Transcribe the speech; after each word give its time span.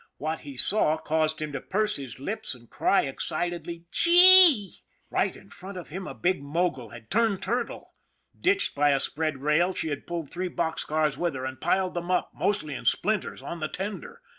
What 0.17 0.39
he 0.39 0.57
saw 0.57 0.97
caused 0.97 1.43
him 1.43 1.51
to 1.51 1.61
purse 1.61 1.97
his 1.97 2.17
lips 2.17 2.55
and 2.55 2.67
cry 2.71 3.01
excitedly," 3.03 3.85
Gee!" 3.91 4.77
Right 5.11 5.35
in 5.37 5.49
front 5.51 5.77
of 5.77 5.89
him 5.89 6.07
a 6.07 6.15
big 6.15 6.41
mogul 6.41 6.89
had 6.89 7.11
turned 7.11 7.43
tur 7.43 7.63
tle. 7.65 7.93
Ditched 8.35 8.73
by 8.73 8.89
a 8.89 8.99
spread 8.99 9.43
rail, 9.43 9.75
she 9.75 9.89
had 9.89 10.07
pulled 10.07 10.31
three 10.31 10.47
box 10.47 10.83
cars 10.85 11.19
with 11.19 11.35
her, 11.35 11.45
and 11.45 11.61
piled 11.61 11.93
them 11.93 12.09
up, 12.09 12.31
mostly 12.33 12.73
in 12.73 12.85
splinters, 12.85 13.43
on 13.43 13.59
the 13.59 13.67
tender. 13.69 14.23